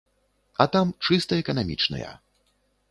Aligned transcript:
А 0.65 0.67
там 0.77 0.95
чыста 1.09 1.41
эканамічныя. 1.43 2.11